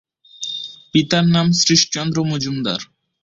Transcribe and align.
পিতার 0.93 1.25
নাম 1.25 1.47
শ্রীশচন্দ্র 1.59 2.17
মজুমদার। 2.23 2.81